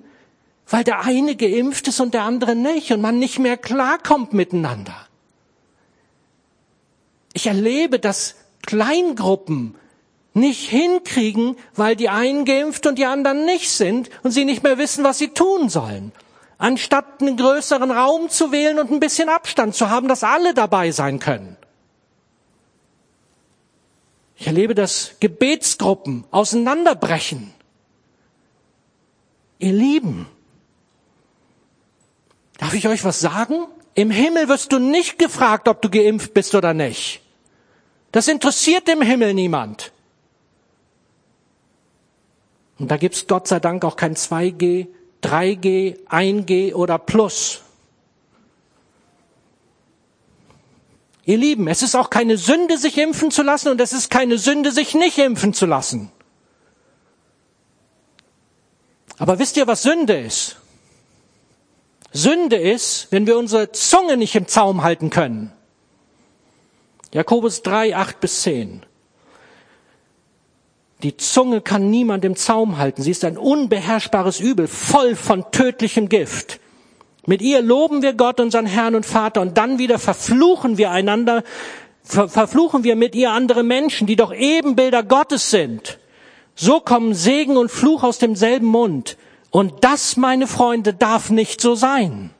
[0.68, 4.94] weil der eine geimpft ist und der andere nicht und man nicht mehr klarkommt miteinander.
[7.32, 8.34] Ich erlebe, dass
[8.66, 9.76] Kleingruppen
[10.34, 14.76] nicht hinkriegen, weil die einen geimpft und die anderen nicht sind und sie nicht mehr
[14.76, 16.12] wissen, was sie tun sollen.
[16.58, 20.90] Anstatt einen größeren Raum zu wählen und ein bisschen Abstand zu haben, dass alle dabei
[20.90, 21.56] sein können.
[24.36, 27.52] Ich erlebe, dass Gebetsgruppen auseinanderbrechen.
[29.58, 30.26] Ihr Lieben,
[32.58, 33.66] darf ich euch was sagen?
[33.94, 37.22] Im Himmel wirst du nicht gefragt, ob du geimpft bist oder nicht.
[38.12, 39.92] Das interessiert im Himmel niemand.
[42.78, 44.88] Und da gibt's Gott sei Dank auch kein 2G,
[45.22, 47.62] 3G, 1G oder Plus.
[51.26, 54.38] Ihr Lieben, es ist auch keine Sünde, sich impfen zu lassen und es ist keine
[54.38, 56.12] Sünde, sich nicht impfen zu lassen.
[59.18, 60.56] Aber wisst ihr, was Sünde ist?
[62.12, 65.52] Sünde ist, wenn wir unsere Zunge nicht im Zaum halten können.
[67.12, 68.86] Jakobus 3, 8 bis 10.
[71.02, 73.02] Die Zunge kann niemand im Zaum halten.
[73.02, 76.60] Sie ist ein unbeherrschbares Übel, voll von tödlichem Gift.
[77.26, 81.42] Mit ihr loben wir Gott, unseren Herrn und Vater, und dann wieder verfluchen wir einander,
[82.02, 85.98] ver verfluchen wir mit ihr andere Menschen, die doch Ebenbilder Gottes sind.
[86.54, 89.16] So kommen Segen und Fluch aus demselben Mund.
[89.50, 92.30] Und das, meine Freunde, darf nicht so sein.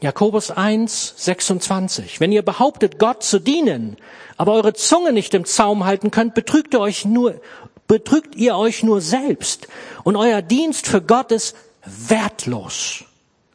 [0.00, 2.20] Jakobus 1, 26.
[2.20, 3.96] Wenn ihr behauptet, Gott zu dienen,
[4.38, 7.40] aber eure Zunge nicht im Zaum halten könnt, betrügt ihr euch nur,
[7.86, 9.68] betrügt ihr euch nur selbst.
[10.04, 13.04] Und euer Dienst für Gott ist wertlos.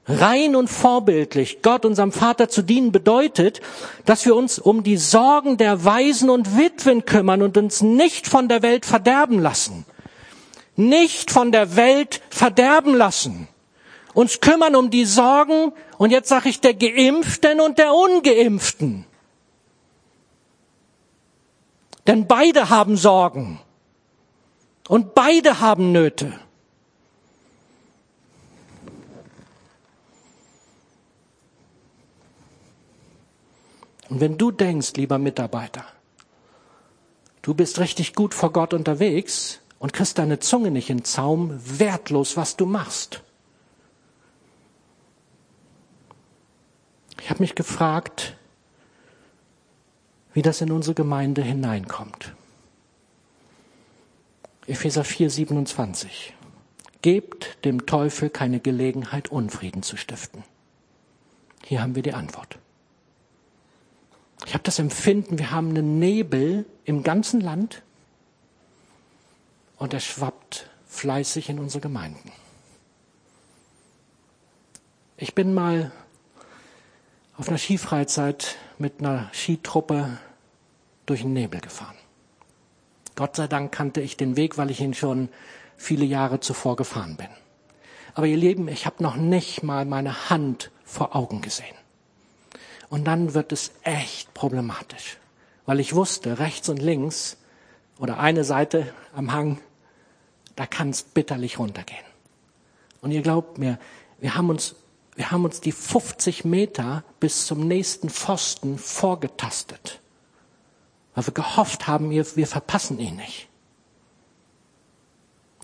[0.08, 3.60] Rein und vorbildlich Gott, unserem Vater, zu dienen bedeutet,
[4.06, 8.48] dass wir uns um die Sorgen der Waisen und Witwen kümmern und uns nicht von
[8.48, 9.86] der Welt verderben lassen.
[10.76, 13.48] Nicht von der Welt verderben lassen.
[14.14, 19.06] Uns kümmern um die Sorgen, und jetzt sage ich, der Geimpften und der Ungeimpften.
[22.06, 23.60] Denn beide haben Sorgen.
[24.88, 26.34] Und beide haben Nöte.
[34.16, 35.84] Und wenn du denkst, lieber Mitarbeiter,
[37.42, 42.38] du bist richtig gut vor Gott unterwegs und kriegst deine Zunge nicht in Zaum, wertlos,
[42.38, 43.24] was du machst.
[47.20, 48.38] Ich habe mich gefragt,
[50.34, 52.34] wie das in unsere Gemeinde hineinkommt.
[54.66, 56.34] Epheser 4, 27.
[57.02, 60.46] Gebt dem Teufel keine Gelegenheit, Unfrieden zu stiften.
[61.66, 62.60] Hier haben wir die Antwort.
[64.46, 67.82] Ich habe das Empfinden, wir haben einen Nebel im ganzen Land
[69.78, 72.32] und er schwappt fleißig in unsere Gemeinden.
[75.18, 75.92] Ich bin mal
[77.38, 80.20] auf einer Skifreizeit mit einer Skitruppe
[81.06, 81.96] durch den Nebel gefahren.
[83.16, 85.30] Gott sei Dank kannte ich den Weg, weil ich ihn schon
[85.78, 87.30] viele Jahre zuvor gefahren bin.
[88.14, 91.76] Aber ihr Lieben, ich habe noch nicht mal meine Hand vor Augen gesehen.
[92.90, 95.18] Und dann wird es echt problematisch,
[95.66, 97.38] weil ich wusste, rechts und links
[98.00, 99.60] oder eine Seite am Hang,
[100.56, 102.06] da kann es bitterlich runtergehen.
[103.02, 103.80] Und ihr glaubt mir,
[104.20, 104.76] wir haben uns,
[105.16, 110.00] wir haben uns die 50 Meter bis zum nächsten Pfosten vorgetastet,
[111.14, 113.48] weil wir gehofft haben, wir, wir verpassen ihn nicht.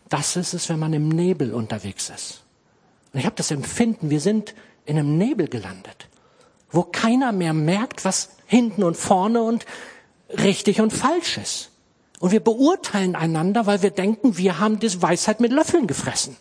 [0.09, 2.43] Das ist es, wenn man im Nebel unterwegs ist.
[3.13, 4.55] Und ich habe das Empfinden, wir sind
[4.85, 6.09] in einem Nebel gelandet
[6.71, 9.65] wo keiner mehr merkt, was hinten und vorne und
[10.29, 11.69] richtig und falsch ist.
[12.19, 16.37] Und wir beurteilen einander, weil wir denken, wir haben diese Weisheit mit Löffeln gefressen.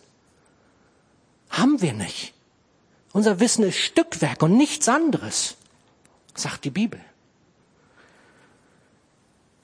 [1.49, 2.33] Haben wir nicht.
[3.13, 5.57] Unser Wissen ist Stückwerk und nichts anderes,
[6.33, 6.99] sagt die Bibel.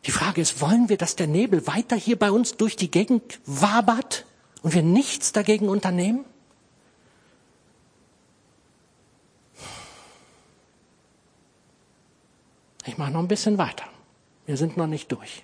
[0.05, 3.39] Die Frage ist, wollen wir, dass der Nebel weiter hier bei uns durch die Gegend
[3.45, 4.25] wabert
[4.63, 6.25] und wir nichts dagegen unternehmen?
[12.87, 13.83] Ich mache noch ein bisschen weiter.
[14.45, 15.43] Wir sind noch nicht durch.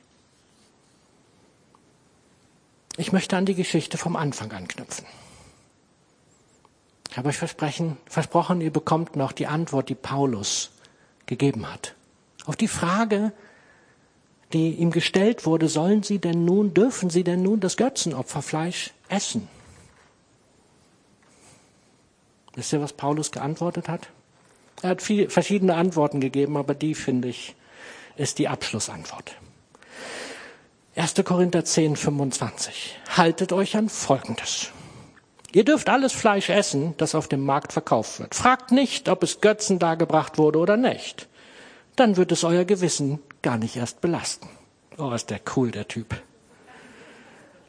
[2.96, 5.06] Ich möchte an die Geschichte vom Anfang anknüpfen.
[7.10, 10.72] Ich habe euch versprechen, versprochen, ihr bekommt noch die Antwort, die Paulus
[11.26, 11.96] gegeben hat.
[12.46, 13.34] Auf die Frage,
[14.54, 19.48] die ihm gestellt wurde, sollen Sie denn nun, dürfen Sie denn nun das Götzenopferfleisch essen?
[22.56, 24.08] Wisst ihr, was Paulus geantwortet hat?
[24.82, 27.56] Er hat viele, verschiedene Antworten gegeben, aber die, finde ich,
[28.18, 29.36] ist die Abschlussantwort.
[30.96, 31.16] 1.
[31.24, 33.00] Korinther 10, 25.
[33.16, 34.72] Haltet euch an Folgendes.
[35.52, 38.36] Ihr dürft alles Fleisch essen, das auf dem Markt verkauft wird.
[38.36, 41.28] Fragt nicht, ob es Götzen dargebracht wurde oder nicht.
[41.96, 44.50] Dann wird es euer Gewissen gar nicht erst belasten.
[44.98, 46.22] Oh, ist der cool, der Typ.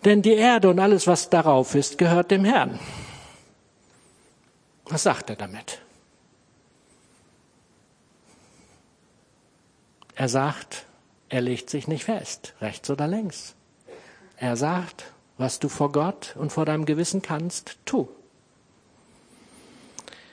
[0.04, 2.78] Denn die Erde und alles, was darauf ist, gehört dem Herrn.
[4.86, 5.80] Was sagt er damit?
[10.14, 10.86] Er sagt,
[11.28, 13.54] er legt sich nicht fest, rechts oder links.
[14.36, 15.04] Er sagt,
[15.38, 18.08] was du vor Gott und vor deinem Gewissen kannst, tu.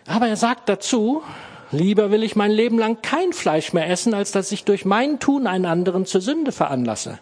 [0.05, 1.23] Aber er sagt dazu,
[1.71, 5.19] lieber will ich mein Leben lang kein Fleisch mehr essen, als dass ich durch mein
[5.19, 7.19] Tun einen anderen zur Sünde veranlasse.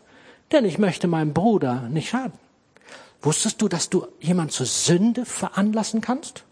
[0.52, 2.38] Denn ich möchte meinem Bruder nicht schaden.
[3.22, 6.44] Wusstest du, dass du jemand zur Sünde veranlassen kannst?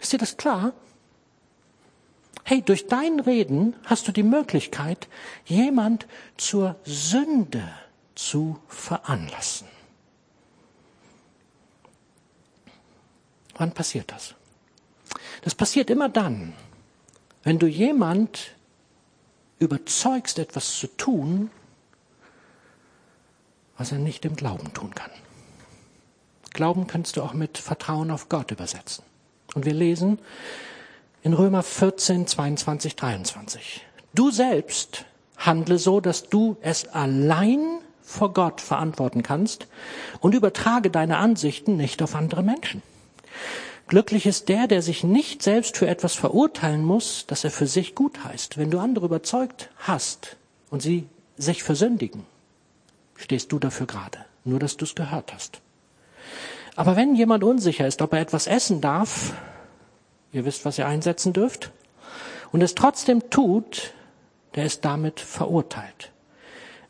[0.00, 0.72] Ist dir das klar?
[2.46, 5.08] Hey, durch dein Reden hast du die Möglichkeit,
[5.46, 7.66] jemand zur Sünde
[8.14, 9.66] zu veranlassen.
[13.56, 14.34] Wann passiert das?
[15.40, 16.52] Das passiert immer dann,
[17.44, 18.54] wenn du jemand
[19.58, 21.50] überzeugst, etwas zu tun,
[23.78, 25.10] was er nicht im Glauben tun kann.
[26.52, 29.02] Glauben kannst du auch mit Vertrauen auf Gott übersetzen.
[29.54, 30.18] Und wir lesen
[31.24, 33.80] in Römer 14, 22, 23.
[34.14, 35.06] Du selbst
[35.38, 39.66] handle so, dass du es allein vor Gott verantworten kannst
[40.20, 42.82] und übertrage deine Ansichten nicht auf andere Menschen.
[43.88, 47.94] Glücklich ist der, der sich nicht selbst für etwas verurteilen muss, das er für sich
[47.94, 48.58] gut heißt.
[48.58, 50.36] Wenn du andere überzeugt hast
[50.70, 51.06] und sie
[51.38, 52.26] sich versündigen,
[53.16, 55.60] stehst du dafür gerade, nur dass du es gehört hast.
[56.76, 59.32] Aber wenn jemand unsicher ist, ob er etwas essen darf,
[60.34, 61.70] ihr wisst, was ihr einsetzen dürft,
[62.52, 63.94] und es trotzdem tut,
[64.54, 66.12] der ist damit verurteilt.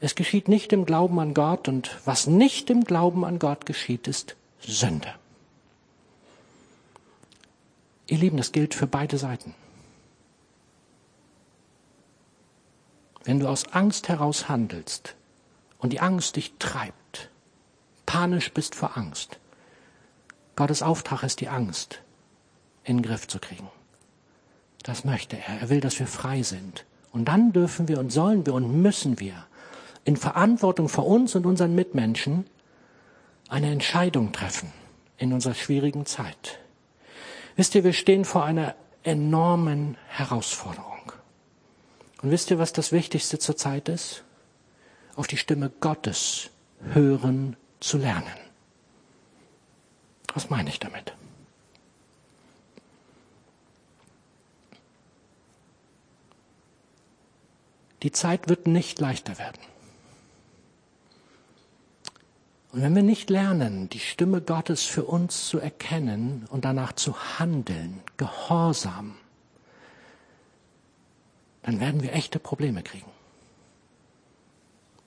[0.00, 4.08] Es geschieht nicht im Glauben an Gott und was nicht im Glauben an Gott geschieht,
[4.08, 5.14] ist Sünde.
[8.06, 9.54] Ihr Lieben, das gilt für beide Seiten.
[13.24, 15.14] Wenn du aus Angst heraus handelst
[15.78, 17.30] und die Angst dich treibt,
[18.04, 19.38] panisch bist vor Angst,
[20.56, 22.03] Gottes Auftrag ist die Angst
[22.84, 23.68] in den Griff zu kriegen.
[24.82, 25.62] Das möchte er.
[25.62, 26.84] Er will, dass wir frei sind.
[27.10, 29.46] Und dann dürfen wir und sollen wir und müssen wir
[30.04, 32.46] in Verantwortung vor uns und unseren Mitmenschen
[33.48, 34.72] eine Entscheidung treffen
[35.16, 36.58] in unserer schwierigen Zeit.
[37.56, 41.12] Wisst ihr, wir stehen vor einer enormen Herausforderung.
[42.20, 44.24] Und wisst ihr, was das Wichtigste zur Zeit ist?
[45.14, 46.50] Auf die Stimme Gottes
[46.92, 48.24] hören zu lernen.
[50.34, 51.14] Was meine ich damit?
[58.04, 59.60] Die Zeit wird nicht leichter werden.
[62.70, 67.38] Und wenn wir nicht lernen, die Stimme Gottes für uns zu erkennen und danach zu
[67.38, 69.16] handeln, gehorsam,
[71.62, 73.10] dann werden wir echte Probleme kriegen.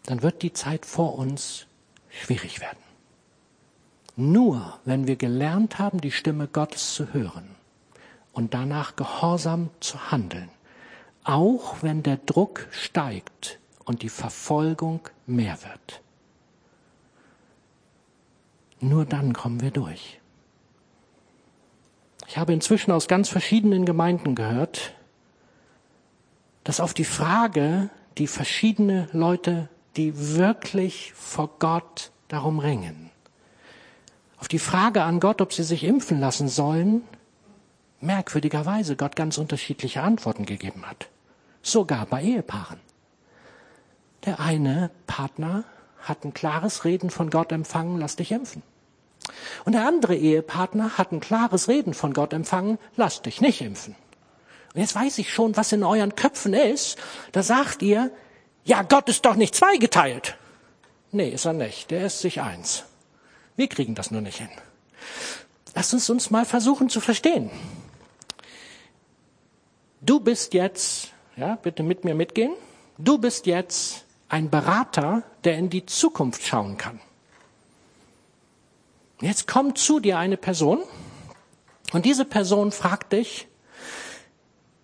[0.05, 1.67] Dann wird die Zeit vor uns
[2.09, 2.79] schwierig werden.
[4.15, 7.47] Nur wenn wir gelernt haben, die Stimme Gottes zu hören
[8.31, 10.49] und danach gehorsam zu handeln,
[11.27, 16.01] auch wenn der Druck steigt und die Verfolgung mehr wird,
[18.79, 20.21] nur dann kommen wir durch.
[22.27, 24.93] Ich habe inzwischen aus ganz verschiedenen Gemeinden gehört,
[26.63, 33.09] dass auf die Frage, die verschiedene Leute, die wirklich vor Gott darum ringen,
[34.39, 37.01] auf die Frage an Gott, ob sie sich impfen lassen sollen,
[37.99, 41.09] merkwürdigerweise Gott ganz unterschiedliche Antworten gegeben hat.
[41.67, 42.79] Sogar bei Ehepaaren.
[44.23, 45.65] Der eine Partner
[45.99, 48.63] hat ein klares Reden von Gott empfangen, lass dich impfen.
[49.65, 53.97] Und der andere Ehepartner hat ein klares Reden von Gott empfangen, lass dich nicht impfen.
[54.73, 56.97] Und jetzt weiß ich schon, was in euren Köpfen ist.
[57.33, 58.11] Da sagt ihr,
[58.63, 60.37] ja, Gott ist doch nicht zweigeteilt.
[61.11, 61.91] Nee, ist er nicht.
[61.91, 62.85] Der ist sich eins.
[63.57, 64.49] Wir kriegen das nur nicht hin.
[65.75, 67.51] Lass uns uns mal versuchen zu verstehen.
[69.99, 72.53] Du bist jetzt, ja, bitte mit mir mitgehen.
[72.97, 76.99] Du bist jetzt ein Berater, der in die Zukunft schauen kann.
[79.21, 80.79] Jetzt kommt zu dir eine Person
[81.93, 83.47] und diese Person fragt dich,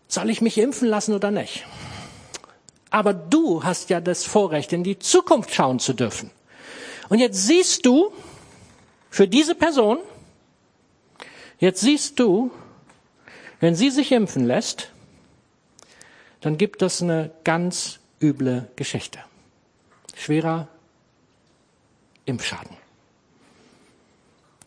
[0.07, 1.65] soll ich mich impfen lassen oder nicht?
[2.89, 6.29] Aber du hast ja das Vorrecht, in die Zukunft schauen zu dürfen.
[7.09, 8.11] Und jetzt siehst du
[9.09, 9.97] für diese Person,
[11.59, 12.51] jetzt siehst du,
[13.59, 14.92] wenn sie sich impfen lässt,
[16.43, 19.19] dann gibt das eine ganz üble Geschichte.
[20.13, 20.67] Schwerer
[22.25, 22.75] Impfschaden.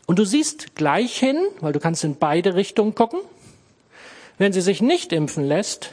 [0.06, 3.20] Und du siehst gleich hin, weil du kannst in beide Richtungen gucken.
[4.38, 5.92] Wenn sie sich nicht impfen lässt,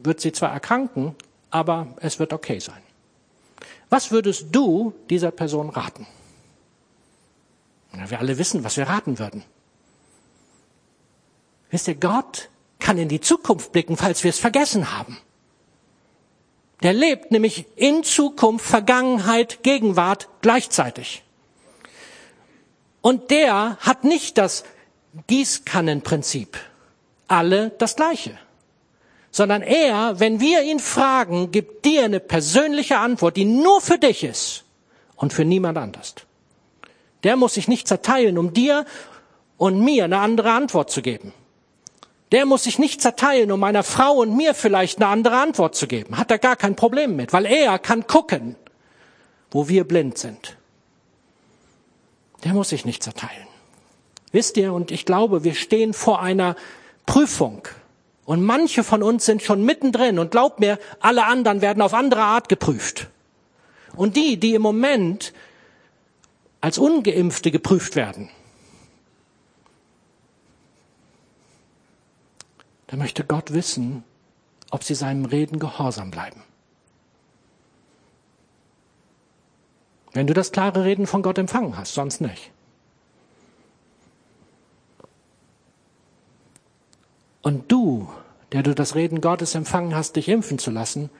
[0.00, 1.14] wird sie zwar erkranken,
[1.50, 2.82] aber es wird okay sein.
[3.90, 6.08] Was würdest du dieser Person raten?
[7.92, 9.44] Wir alle wissen, was wir raten würden.
[11.70, 12.48] Wisst ihr, Gott
[12.84, 15.18] kann in die Zukunft blicken, falls wir es vergessen haben.
[16.82, 21.22] Der lebt nämlich in Zukunft, Vergangenheit, Gegenwart gleichzeitig.
[23.00, 24.64] Und der hat nicht das
[25.26, 26.58] Gießkannenprinzip.
[27.28, 28.38] alle das Gleiche.
[29.30, 34.22] Sondern er, wenn wir ihn fragen, gibt dir eine persönliche Antwort, die nur für dich
[34.22, 34.64] ist
[35.16, 36.14] und für niemand anders.
[37.24, 38.84] Der muss sich nicht zerteilen, um dir
[39.56, 41.32] und mir eine andere Antwort zu geben.
[42.34, 45.86] Der muss sich nicht zerteilen, um meiner Frau und mir vielleicht eine andere Antwort zu
[45.86, 46.18] geben.
[46.18, 48.56] Hat er gar kein Problem mit, weil er kann gucken,
[49.52, 50.56] wo wir blind sind.
[52.42, 53.46] Der muss sich nicht zerteilen.
[54.32, 56.56] Wisst ihr, und ich glaube, wir stehen vor einer
[57.06, 57.68] Prüfung.
[58.24, 62.22] Und manche von uns sind schon mittendrin und glaubt mir, alle anderen werden auf andere
[62.22, 63.10] Art geprüft.
[63.94, 65.32] Und die, die im Moment
[66.60, 68.28] als ungeimpfte geprüft werden,
[72.94, 74.04] da möchte Gott wissen,
[74.70, 76.44] ob sie seinem Reden gehorsam bleiben.
[80.12, 82.52] Wenn du das klare Reden von Gott empfangen hast, sonst nicht.
[87.42, 88.08] Und du,
[88.52, 91.10] der du das Reden Gottes empfangen hast, dich impfen zu lassen,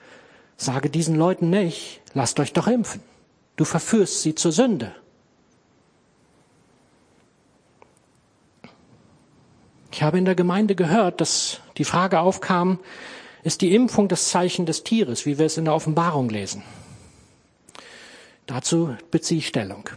[0.57, 3.01] sage diesen Leuten nicht, lasst euch doch impfen.
[3.57, 4.95] Du verführst sie zur Sünde.
[9.95, 12.81] Ich habe in der Gemeinde gehört, dass die Frage aufkam,
[13.45, 16.65] ist die Impfung das Zeichen des Tieres, wie wir es in der Offenbarung lesen?
[18.47, 19.89] Dazu beziehe ich Stellung.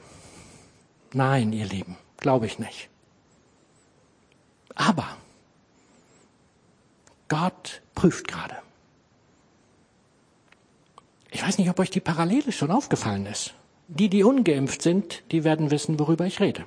[1.14, 2.90] Nein, ihr Lieben, glaube ich nicht.
[4.76, 5.18] Aber
[7.28, 8.58] Gott prüft gerade.
[11.32, 13.56] Ich weiß nicht, ob euch die Parallele schon aufgefallen ist.
[13.88, 16.66] Die, die ungeimpft sind, die werden wissen, worüber ich rede.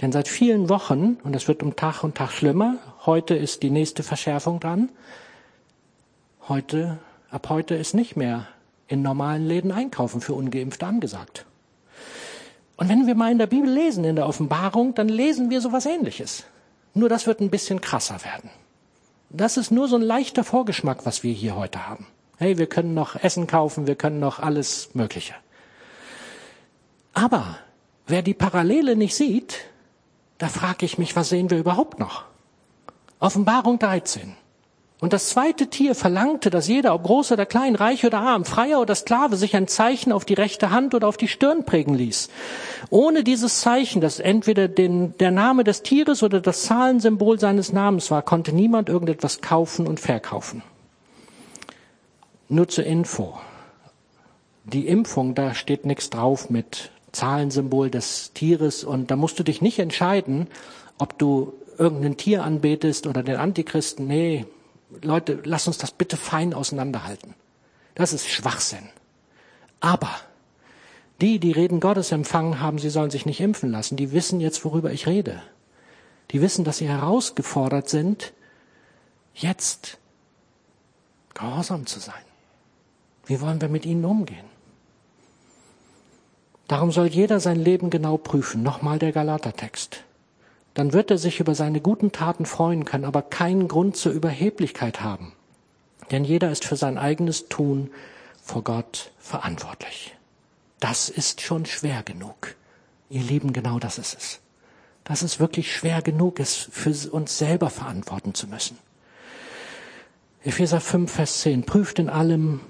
[0.00, 3.70] Denn seit vielen Wochen, und es wird um Tag und Tag schlimmer, heute ist die
[3.70, 4.90] nächste Verschärfung dran,
[6.48, 6.98] heute,
[7.30, 8.46] ab heute ist nicht mehr
[8.86, 11.46] in normalen Läden einkaufen für Ungeimpfte angesagt.
[12.76, 15.84] Und wenn wir mal in der Bibel lesen, in der Offenbarung, dann lesen wir sowas
[15.84, 16.44] ähnliches.
[16.94, 18.50] Nur das wird ein bisschen krasser werden.
[19.30, 22.06] Das ist nur so ein leichter Vorgeschmack, was wir hier heute haben.
[22.38, 25.34] Hey, wir können noch Essen kaufen, wir können noch alles Mögliche.
[27.14, 27.58] Aber
[28.06, 29.58] wer die Parallele nicht sieht,
[30.38, 32.24] da frage ich mich, was sehen wir überhaupt noch?
[33.18, 34.36] Offenbarung 13.
[35.00, 38.80] Und das zweite Tier verlangte, dass jeder, ob groß oder klein, reich oder arm, freier
[38.80, 42.28] oder Sklave, sich ein Zeichen auf die rechte Hand oder auf die Stirn prägen ließ.
[42.90, 48.10] Ohne dieses Zeichen, das entweder den, der Name des Tieres oder das Zahlensymbol seines Namens
[48.10, 50.62] war, konnte niemand irgendetwas kaufen und verkaufen.
[52.48, 53.38] Nur zur Info.
[54.64, 59.62] Die Impfung, da steht nichts drauf mit Zahlensymbol des Tieres und da musst du dich
[59.62, 60.48] nicht entscheiden,
[60.98, 64.06] ob du irgendein Tier anbetest oder den Antichristen.
[64.06, 64.46] Nee,
[65.02, 67.34] Leute, lass uns das bitte fein auseinanderhalten.
[67.94, 68.88] Das ist Schwachsinn.
[69.80, 70.10] Aber
[71.20, 73.96] die, die Reden Gottes empfangen haben, sie sollen sich nicht impfen lassen.
[73.96, 75.42] Die wissen jetzt, worüber ich rede.
[76.30, 78.32] Die wissen, dass sie herausgefordert sind,
[79.34, 79.98] jetzt
[81.34, 82.14] gehorsam zu sein.
[83.26, 84.46] Wie wollen wir mit ihnen umgehen?
[86.68, 88.62] Darum soll jeder sein Leben genau prüfen.
[88.62, 90.04] Nochmal der Galatertext
[90.78, 95.00] dann wird er sich über seine guten Taten freuen können, aber keinen Grund zur Überheblichkeit
[95.00, 95.32] haben.
[96.12, 97.90] Denn jeder ist für sein eigenes Tun
[98.40, 100.16] vor Gott verantwortlich.
[100.78, 102.54] Das ist schon schwer genug.
[103.10, 104.40] Ihr Lieben, genau das ist es.
[105.02, 108.78] Das ist wirklich schwer genug, es für uns selber verantworten zu müssen.
[110.44, 111.64] Epheser 5, Vers 10.
[111.64, 112.60] Prüft in allem,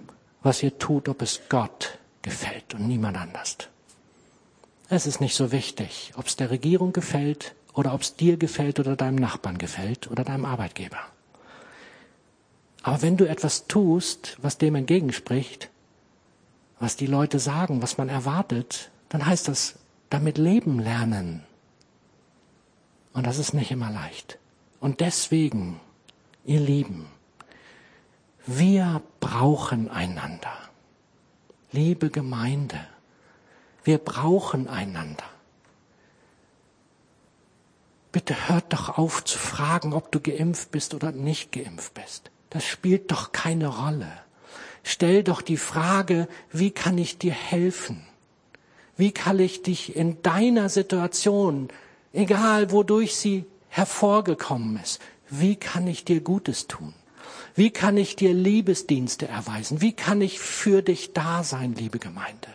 [0.43, 3.59] was ihr tut, ob es Gott gefällt und niemand anders.
[4.89, 8.81] Es ist nicht so wichtig, ob es der Regierung gefällt, oder ob es dir gefällt
[8.81, 10.99] oder deinem Nachbarn gefällt oder deinem Arbeitgeber.
[12.83, 15.71] Aber wenn du etwas tust, was dem entgegenspricht,
[16.81, 19.77] was die Leute sagen, was man erwartet, dann heißt das
[20.11, 21.45] damit leben lernen.
[23.13, 24.39] Und das ist nicht immer leicht.
[24.81, 25.81] Und deswegen,
[26.45, 27.07] ihr Lieben,
[28.45, 30.57] wir brauchen einander.
[31.71, 32.81] Liebe Gemeinde,
[33.85, 35.25] wir brauchen einander.
[38.13, 42.31] Bitte hört doch auf zu fragen, ob du geimpft bist oder nicht geimpft bist.
[42.51, 44.11] Das spielt doch keine Rolle.
[44.83, 48.07] Stell doch die Frage, wie kann ich dir helfen?
[48.97, 51.69] Wie kann ich dich in deiner Situation,
[52.13, 56.95] egal wodurch sie hervorgekommen ist, wie kann ich dir Gutes tun?
[57.55, 59.81] Wie kann ich dir Liebesdienste erweisen?
[59.81, 62.49] Wie kann ich für dich da sein, liebe Gemeinde?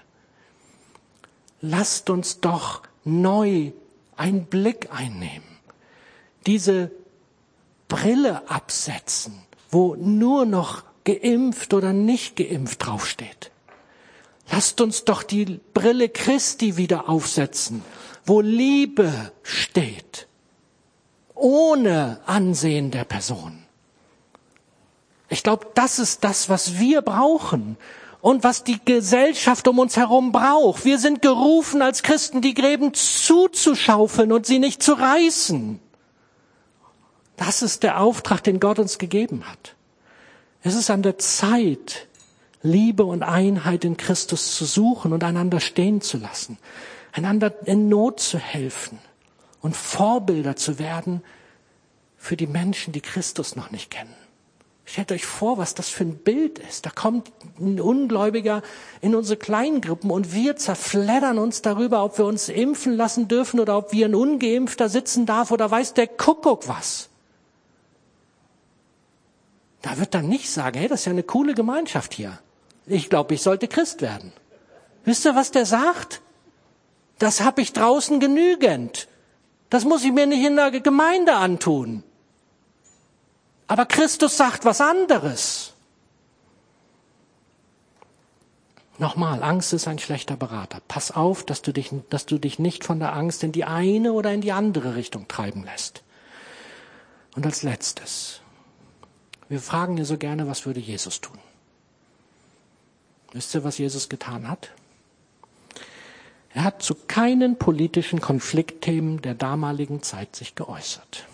[1.65, 3.71] Lasst uns doch neu
[4.17, 5.47] einen Blick einnehmen.
[6.45, 6.91] Diese
[7.87, 9.33] Brille absetzen,
[9.71, 13.49] wo nur noch geimpft oder nicht geimpft draufsteht.
[14.51, 17.81] Lasst uns doch die Brille Christi wieder aufsetzen,
[18.25, 20.27] wo Liebe steht.
[21.43, 23.65] ohne Ansehen der Person.
[25.29, 27.77] Ich glaube, das ist das, was wir brauchen
[28.23, 30.85] und was die Gesellschaft um uns herum braucht.
[30.85, 35.77] Wir sind gerufen als Christen, die Gräben zuzuschaufeln und sie nicht zu reißen.
[37.35, 39.75] Das ist der Auftrag, den Gott uns gegeben hat.
[40.61, 42.07] Es ist an der Zeit,
[42.61, 46.57] Liebe und Einheit in Christus zu suchen und einander stehen zu lassen,
[47.11, 48.99] einander in Not zu helfen
[49.59, 51.23] und Vorbilder zu werden
[52.15, 54.15] für die Menschen, die Christus noch nicht kennen.
[54.85, 56.85] Stellt euch vor, was das für ein Bild ist.
[56.85, 58.61] Da kommt ein Ungläubiger
[59.01, 63.77] in unsere Kleingruppen und wir zerfleddern uns darüber, ob wir uns impfen lassen dürfen oder
[63.77, 67.09] ob wir ein Ungeimpfter sitzen darf oder weiß der Kuckuck was.
[69.81, 72.39] Da wird dann nicht sagen, hey, das ist ja eine coole Gemeinschaft hier.
[72.85, 74.33] Ich glaube, ich sollte Christ werden.
[75.05, 76.21] Wisst ihr, was der sagt?
[77.19, 79.07] Das habe ich draußen genügend.
[79.69, 82.03] Das muss ich mir nicht in der Gemeinde antun.
[83.73, 85.73] Aber Christus sagt was anderes.
[88.99, 90.79] Nochmal, Angst ist ein schlechter Berater.
[90.87, 94.13] Pass auf, dass du, dich, dass du dich nicht von der Angst in die eine
[94.13, 96.03] oder in die andere Richtung treiben lässt.
[97.35, 98.41] Und als letztes,
[99.49, 101.39] wir fragen ja so gerne, was würde Jesus tun?
[103.31, 104.69] Wisst ihr, was Jesus getan hat?
[106.53, 111.25] Er hat zu keinen politischen Konfliktthemen der damaligen Zeit sich geäußert.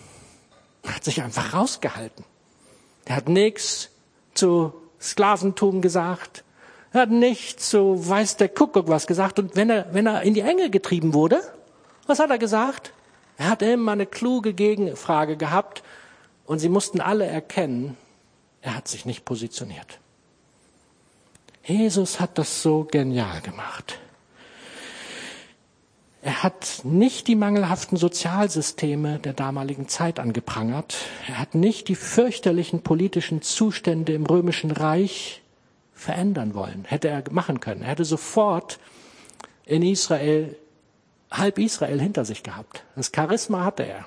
[0.84, 2.26] Er hat sich einfach rausgehalten.
[3.06, 3.90] Er hat nichts
[4.34, 6.44] zu Sklaventum gesagt.
[6.92, 9.40] Er hat nichts zu weiß der Kuckuck was gesagt.
[9.40, 11.42] Und wenn er, wenn er in die Enge getrieben wurde,
[12.08, 12.94] was hat er gesagt?
[13.38, 15.84] Er hat immer eine kluge Gegenfrage gehabt
[16.46, 17.96] und sie mussten alle erkennen,
[18.62, 20.00] er hat sich nicht positioniert.
[21.64, 24.00] Jesus hat das so genial gemacht.
[26.22, 30.98] Er hat nicht die mangelhaften Sozialsysteme der damaligen Zeit angeprangert.
[31.28, 35.42] Er hat nicht die fürchterlichen politischen Zustände im römischen Reich
[35.94, 36.84] verändern wollen.
[36.86, 37.84] Hätte er machen können.
[37.84, 38.80] Er hätte sofort
[39.66, 40.58] in Israel
[41.32, 42.84] halb Israel hinter sich gehabt.
[42.96, 44.06] Das Charisma hatte er.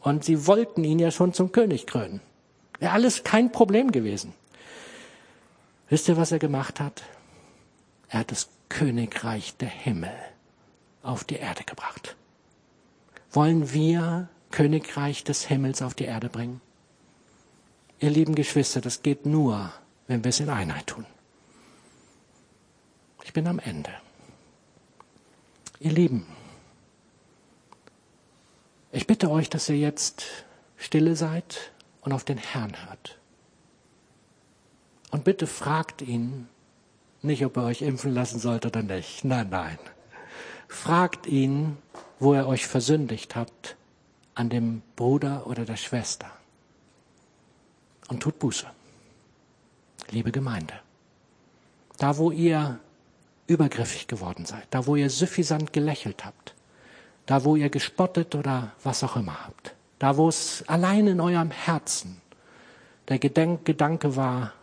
[0.00, 2.20] Und sie wollten ihn ja schon zum König krönen.
[2.78, 4.32] Wäre alles kein Problem gewesen.
[5.88, 7.02] Wisst ihr, was er gemacht hat?
[8.08, 10.12] Er hat das Königreich der Himmel
[11.02, 12.16] auf die Erde gebracht.
[13.32, 16.60] Wollen wir Königreich des Himmels auf die Erde bringen?
[18.00, 19.72] Ihr lieben Geschwister, das geht nur,
[20.06, 21.06] wenn wir es in Einheit tun.
[23.22, 23.92] Ich bin am Ende.
[25.78, 26.26] Ihr Lieben,
[28.92, 30.24] ich bitte euch, dass ihr jetzt
[30.76, 33.18] stille seid und auf den Herrn hört.
[35.10, 36.48] Und bitte fragt ihn
[37.22, 39.24] nicht, ob er euch impfen lassen sollte oder nicht.
[39.24, 39.78] Nein, nein.
[40.70, 41.76] Fragt ihn,
[42.20, 43.76] wo er euch versündigt habt,
[44.36, 46.30] an dem Bruder oder der Schwester.
[48.08, 48.66] Und tut Buße.
[50.10, 50.74] Liebe Gemeinde.
[51.98, 52.78] Da, wo ihr
[53.48, 56.54] übergriffig geworden seid, da, wo ihr suffisant gelächelt habt,
[57.26, 61.50] da, wo ihr gespottet oder was auch immer habt, da, wo es allein in eurem
[61.50, 62.22] Herzen
[63.08, 64.54] der Gedenk Gedanke war,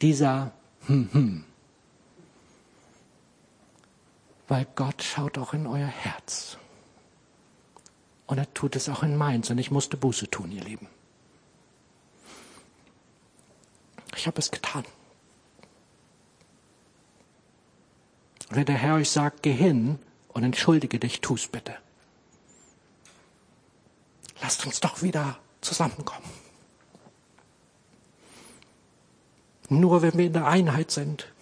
[0.00, 0.52] dieser
[0.86, 1.44] hm, hm,
[4.52, 6.58] weil Gott schaut auch in euer Herz.
[8.26, 9.48] Und er tut es auch in meins.
[9.48, 10.88] Und ich musste Buße tun, ihr Lieben.
[14.14, 14.84] Ich habe es getan.
[18.50, 19.98] Und wenn der Herr euch sagt, geh hin
[20.34, 21.74] und entschuldige dich, tu's bitte.
[24.42, 26.28] Lasst uns doch wieder zusammenkommen.
[29.70, 31.32] Nur wenn wir in der Einheit sind,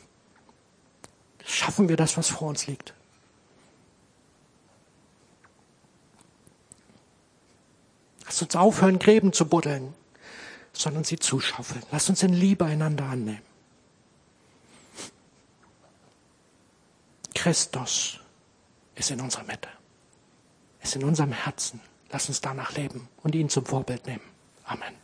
[1.45, 2.95] schaffen wir das, was vor uns liegt.
[8.31, 9.93] Lasst uns aufhören, Gräben zu buddeln,
[10.73, 11.83] sondern sie zuschaufeln.
[11.91, 13.43] Lasst uns in Liebe einander annehmen.
[17.35, 18.21] Christus
[18.95, 19.69] ist in unserer Mitte,
[20.81, 21.81] ist in unserem Herzen.
[22.13, 24.23] Lasst uns danach leben und ihn zum Vorbild nehmen.
[24.63, 24.95] Amen.